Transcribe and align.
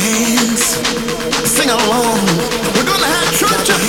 hands, 0.00 0.80
sing 1.48 1.70
along. 1.70 2.20
We're 2.74 2.88
gonna 2.88 3.06
have 3.06 3.38
church. 3.38 3.79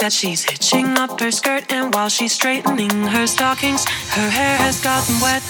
that 0.00 0.12
she's 0.12 0.42
hitching 0.44 0.98
up 0.98 1.20
her 1.20 1.30
skirt, 1.30 1.70
and 1.70 1.92
while 1.94 2.08
she's 2.08 2.32
straightening 2.32 2.90
her 2.90 3.26
stockings, 3.26 3.84
her 3.84 4.30
hair 4.30 4.56
has 4.56 4.80
gotten 4.80 5.20
wet. 5.20 5.42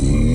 Mm. 0.00 0.27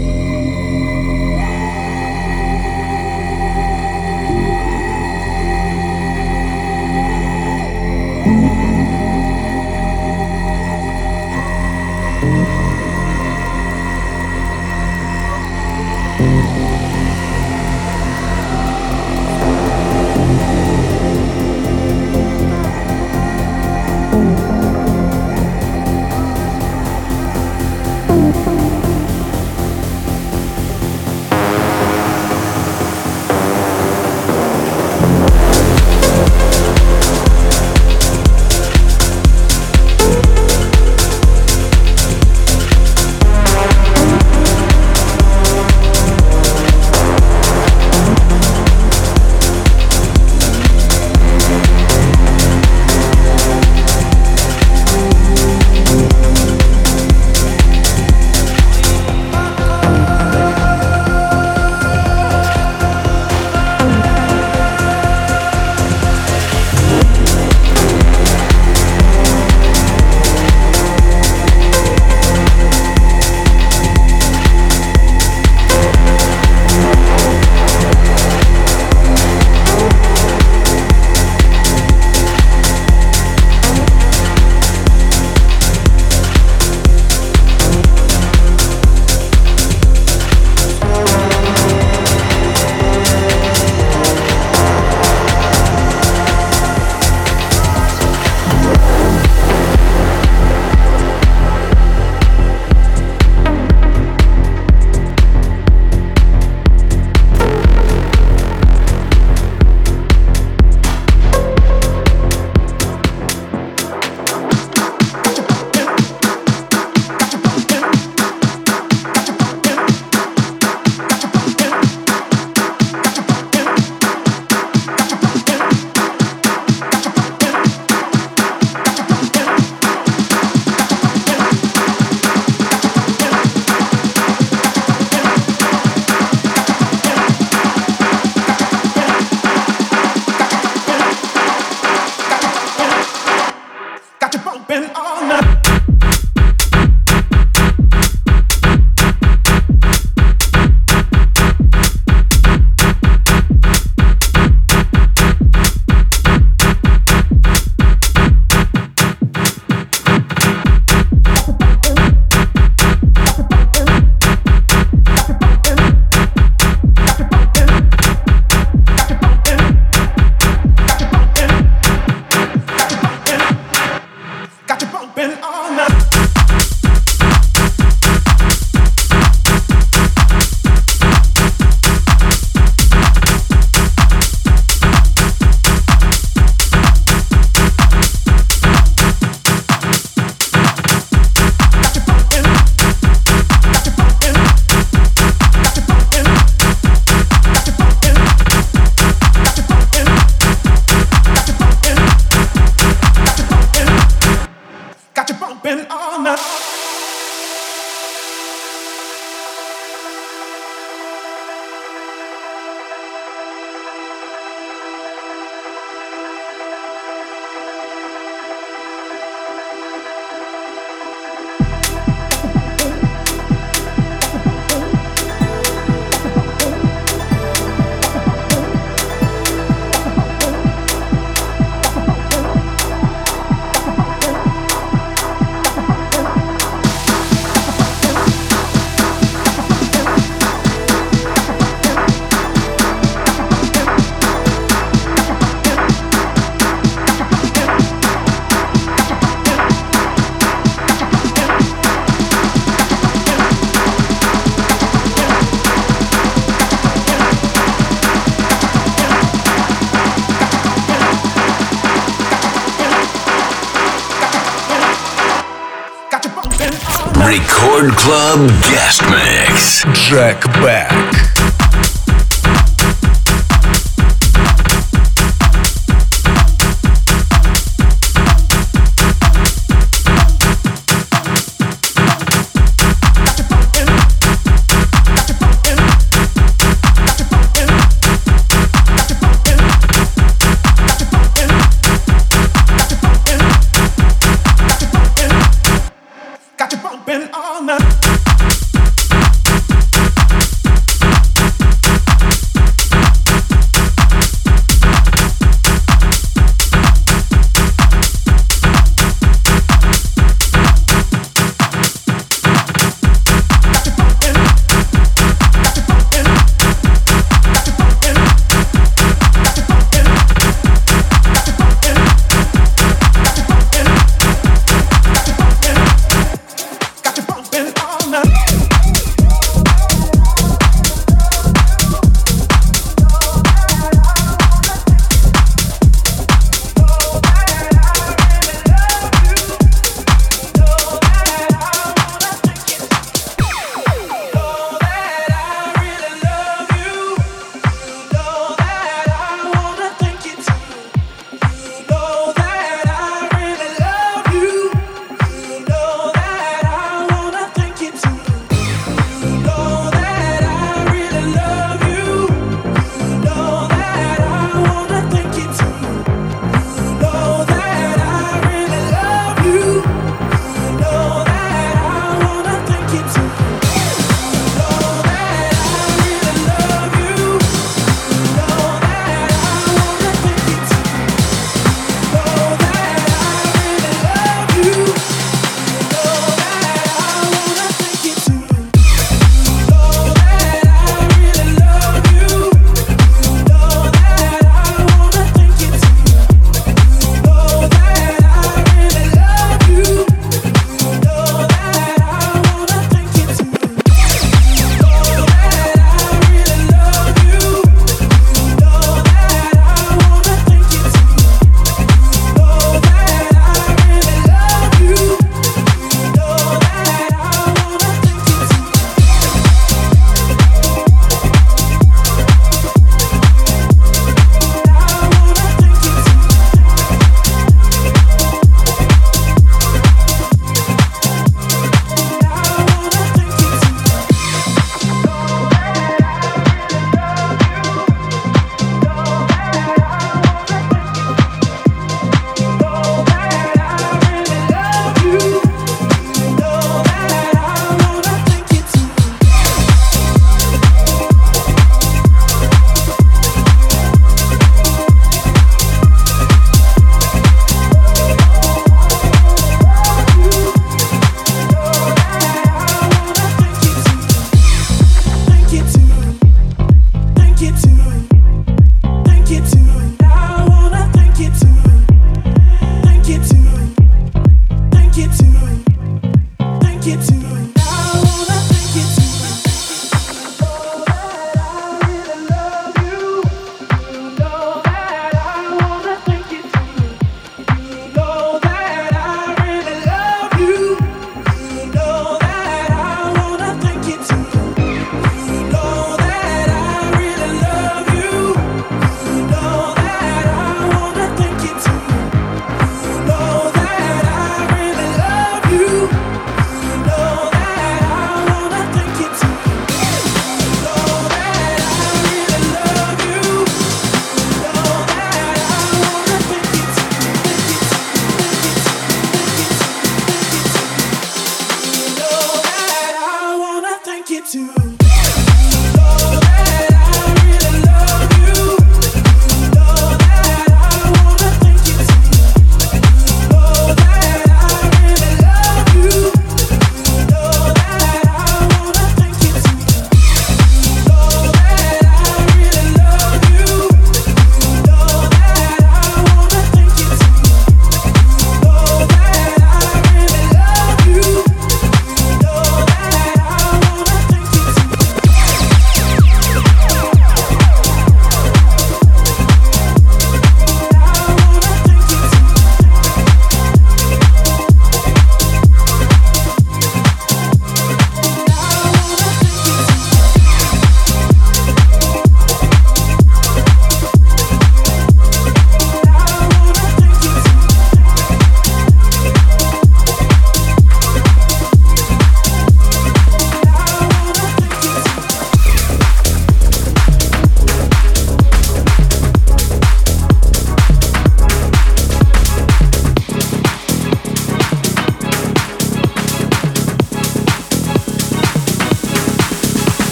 Club 267.95 268.47
Guest 268.61 269.01
Mix. 269.09 269.83
Jack 269.93 270.43
Back. 270.61 271.02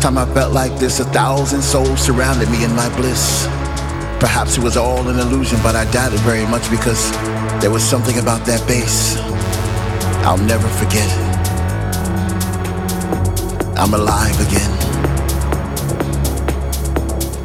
Time 0.00 0.16
I 0.16 0.24
felt 0.34 0.52
like 0.54 0.78
this, 0.78 0.98
a 1.00 1.04
thousand 1.04 1.62
souls 1.62 2.00
surrounded 2.00 2.48
me 2.50 2.64
in 2.64 2.74
my 2.74 2.88
bliss. 2.96 3.46
Perhaps 4.18 4.56
it 4.56 4.64
was 4.64 4.76
all 4.76 5.08
an 5.08 5.18
illusion, 5.18 5.58
but 5.62 5.76
I 5.76 5.90
doubt 5.90 6.12
it 6.12 6.20
very 6.20 6.46
much 6.46 6.70
because 6.70 7.10
there 7.60 7.70
was 7.70 7.82
something 7.82 8.18
about 8.18 8.46
that 8.46 8.66
bass 8.66 9.16
I'll 10.22 10.38
never 10.38 10.68
forget. 10.68 11.10
I'm 13.76 13.94
alive 13.94 14.38
again. 14.46 14.70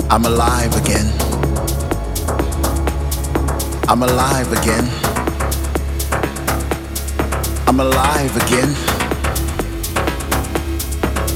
I'm 0.09 0.25
alive 0.25 0.75
again. 0.75 1.07
I'm 3.87 4.03
alive 4.03 4.51
again. 4.51 4.89
I'm 7.67 7.79
alive 7.79 8.35
again. 8.37 8.84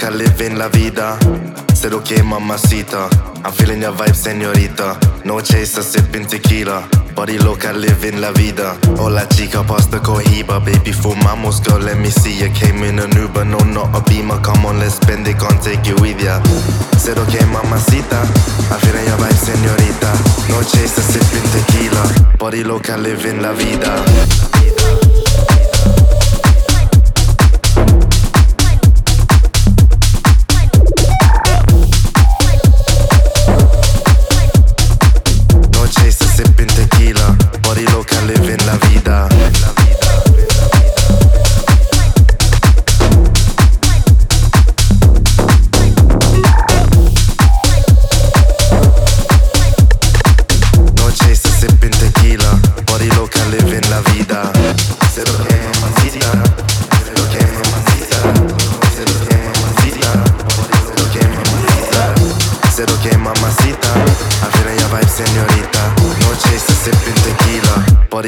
Body 0.00 0.08
loca, 0.08 0.16
living 0.16 0.56
la 0.56 0.68
vida. 0.68 1.18
Said 1.74 1.92
okay, 1.92 2.22
mamacita. 2.22 3.10
I'm 3.44 3.52
feeling 3.52 3.82
your 3.82 3.92
vibe, 3.92 4.14
señorita. 4.14 4.98
No 5.26 5.42
chaser, 5.42 5.82
sipping 5.82 6.26
tequila. 6.26 6.88
Body 7.14 7.38
loca, 7.38 7.72
living 7.74 8.18
la 8.18 8.30
vida. 8.32 8.78
Hola 8.98 9.28
chica, 9.28 9.62
pasta 9.62 10.00
cohiba. 10.00 10.58
Baby, 10.64 10.92
fumamos, 10.92 11.60
girl, 11.62 11.80
let 11.80 11.98
me 11.98 12.08
see 12.08 12.38
you. 12.38 12.48
Came 12.54 12.82
in 12.84 12.98
an 12.98 13.14
Uber, 13.14 13.44
no, 13.44 13.58
not 13.58 13.94
a 13.94 14.00
beamer. 14.08 14.40
Come 14.40 14.64
on, 14.64 14.78
let's 14.78 14.94
spend 14.94 15.28
it, 15.28 15.38
can't 15.38 15.62
take 15.62 15.86
you 15.86 15.96
with 15.96 16.22
ya. 16.22 16.40
Said 16.96 17.18
okay, 17.18 17.44
mamacita. 17.52 18.24
I'm 18.72 18.80
feeling 18.80 19.04
your 19.04 19.18
vibe, 19.18 19.36
señorita. 19.36 20.12
No 20.48 20.62
chaser, 20.62 21.02
sipping 21.02 21.46
tequila. 21.52 22.36
Body 22.38 22.64
loca, 22.64 22.96
living 22.96 23.42
la 23.42 23.52
vida. 23.52 24.02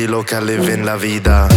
Body 0.02 0.10
loca, 0.10 0.40
living 0.40 0.84
la 0.84 0.96
vida. 0.96 1.48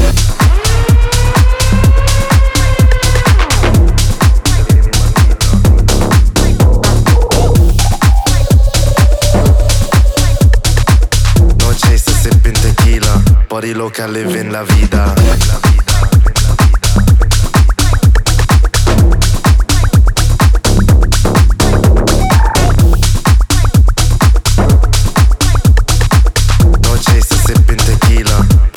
No 11.57 11.73
chaser, 11.73 12.13
sipping 12.13 12.53
tequila, 12.53 13.23
body 13.49 13.73
loca, 13.73 14.07
living 14.07 14.51
la 14.51 14.63
vida. 14.63 15.64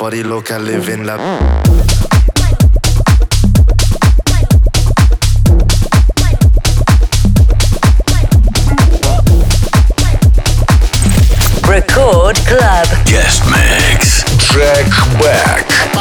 Tequila, 0.09 0.23
body 0.23 0.23
loca, 0.23 0.57
living 0.57 1.05
la 1.05 1.17
Record 11.67 12.37
Club. 12.45 12.87
Guest 13.05 13.43
mix. 13.45 14.23
Jack 14.51 14.89
back. 15.19 15.98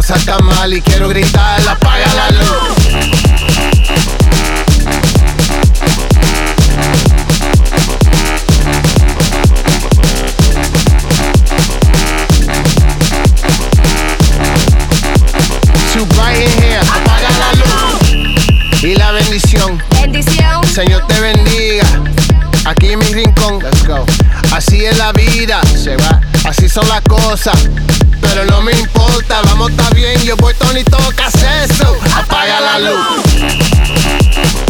Cosa 0.00 0.14
está 0.16 0.38
mal 0.38 0.72
y 0.72 0.80
quiero 0.80 1.10
gritar. 1.10 1.60
Apaga 1.68 2.06
la 2.14 2.30
luz. 2.30 2.48
Too 15.92 16.06
bright 16.06 16.40
in 16.40 16.62
here. 16.62 16.78
Apaga 16.78 17.28
la 17.38 17.52
luz. 17.60 18.82
Y 18.82 18.94
la 18.94 19.12
bendición. 19.12 19.82
Bendición. 20.00 20.66
Señor 20.66 21.06
te 21.08 21.20
bendiga. 21.20 21.84
Aquí 22.64 22.92
en 22.92 23.00
mi 23.00 23.12
rincón. 23.12 23.58
Let's 23.62 23.86
go. 23.86 24.06
Así 24.50 24.82
es 24.82 24.96
la 24.96 25.12
vida. 25.12 25.60
Se 25.76 25.94
va. 25.98 26.22
Así 26.46 26.70
son 26.70 26.88
las 26.88 27.02
cosas. 27.02 27.68
Pero 28.20 28.44
no 28.46 28.60
me 28.62 28.72
importa. 28.72 29.40
Vamos, 29.42 29.70
está 29.70 29.90
bien. 29.90 30.20
Yo 30.22 30.36
voy 30.36 30.54
Tony 30.54 30.84
toca 30.84 31.28
eso. 31.28 31.98
Apaga 32.14 32.60
la 32.60 32.78
luz. 32.78 34.69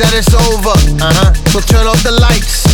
That 0.00 0.16
it's 0.16 0.32
over. 0.32 0.72
Uh-huh. 0.96 1.34
So 1.52 1.60
turn 1.60 1.86
off 1.86 2.02
the 2.02 2.12
lights. 2.12 2.64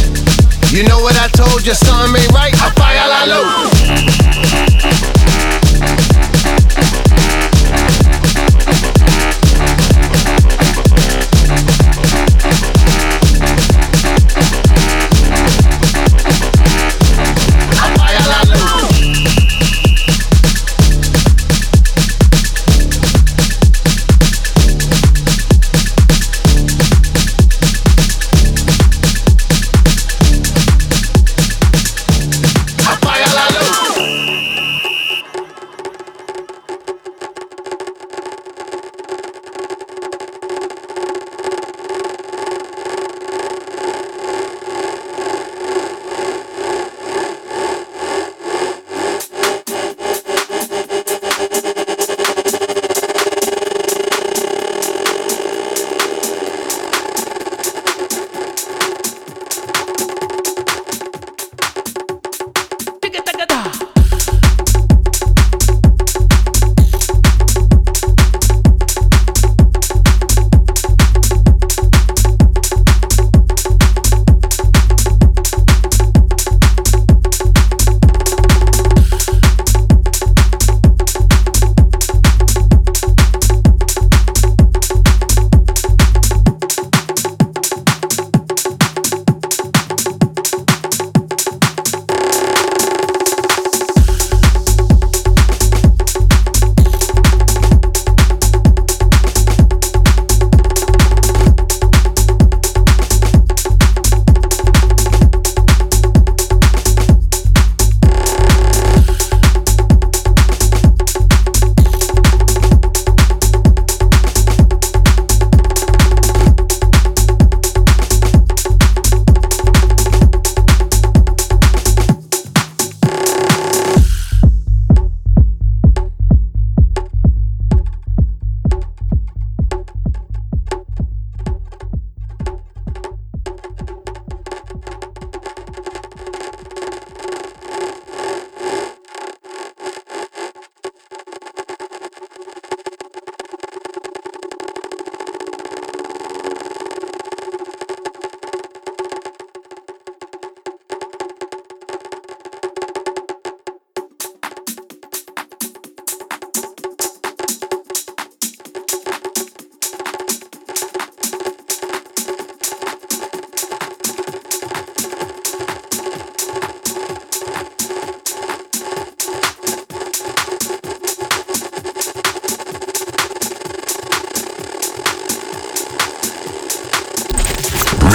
You 0.71 0.87
know 0.87 1.01
what 1.01 1.19
I 1.19 1.27
told 1.27 1.67
you, 1.67 1.75
something 1.75 2.23
ain't 2.23 2.31
right. 2.31 2.55
Apaga 2.55 3.03
la 3.11 3.23
luz. 3.27 4.66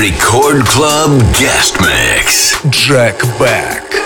Record 0.01 0.65
Club 0.65 1.19
Guest 1.37 1.79
Mix. 1.79 2.59
Jack 2.71 3.19
Back. 3.37 4.00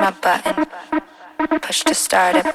my 0.00 0.10
button, 0.10 0.66
push 1.60 1.84
to 1.84 1.94
start 1.94 2.36
it. 2.36 2.54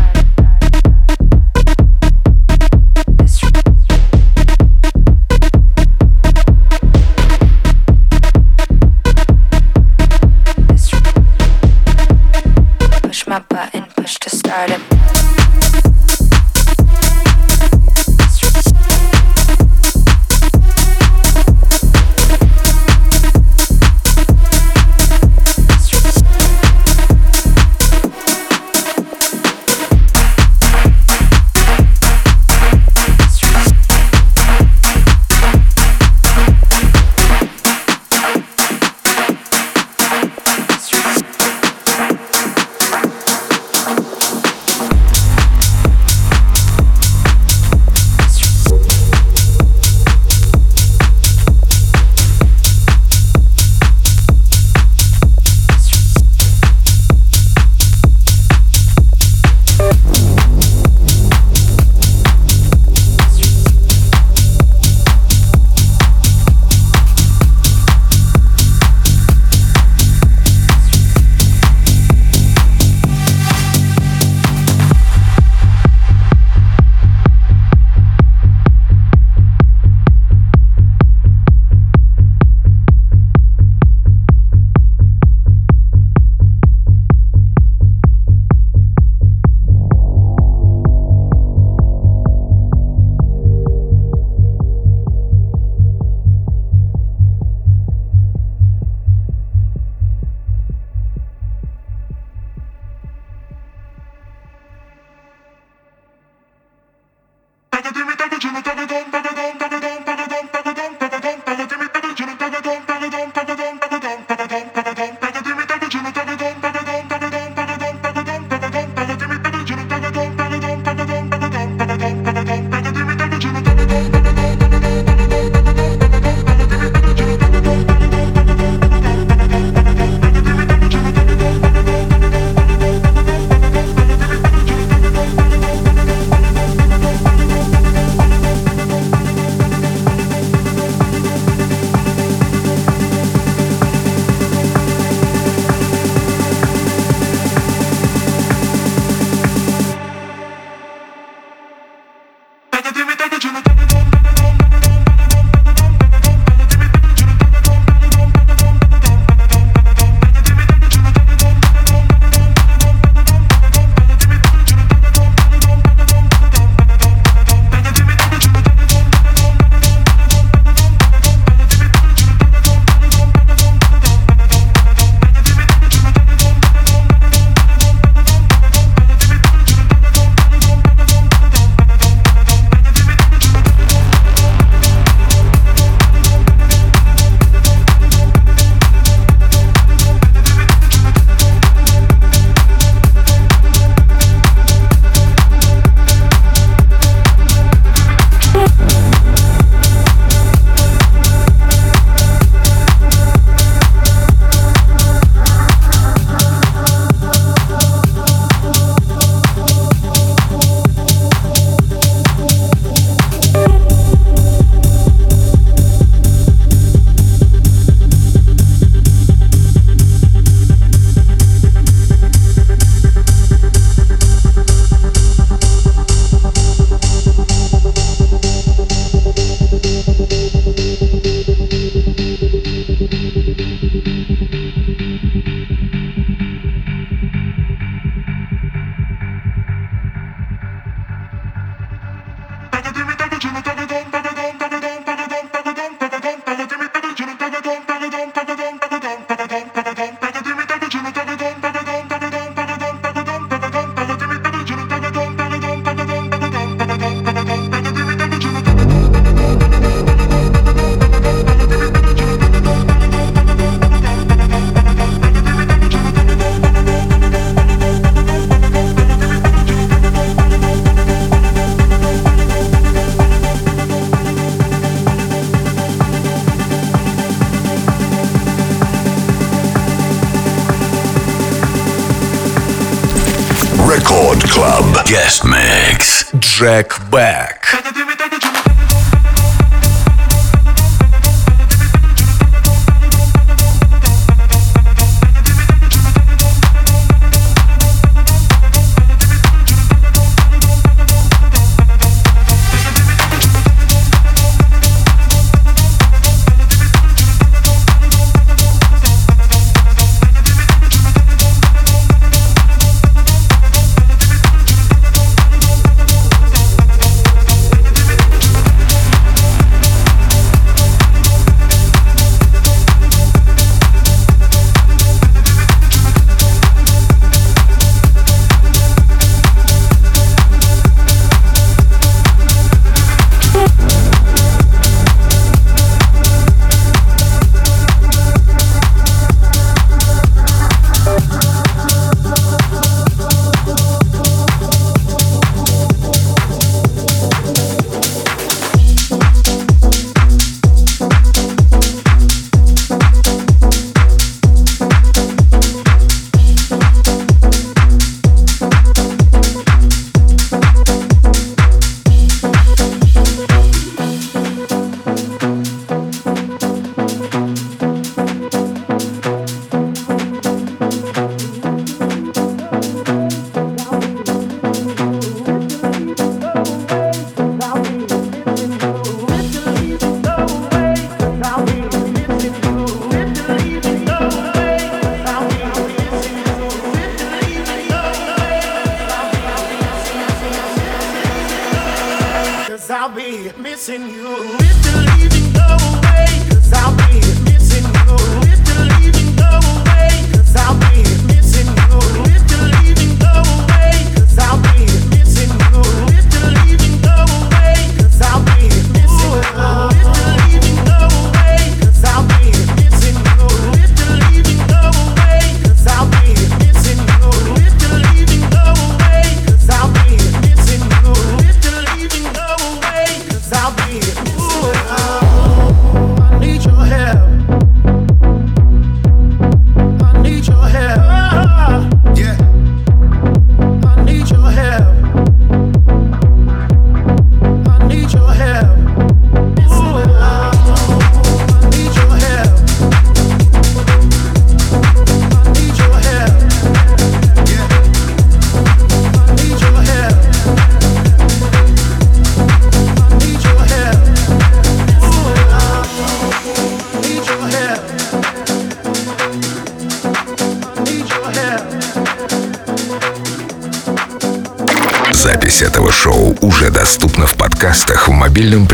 Tilde 468.41 468.57
un 468.57 468.65